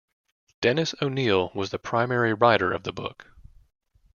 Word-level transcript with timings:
Dennis 0.61 0.95
O'Neil 0.99 1.51
was 1.53 1.69
the 1.69 1.77
primary 1.77 2.33
writer 2.33 2.71
of 2.71 2.81
the 2.81 2.91
book. 2.91 3.27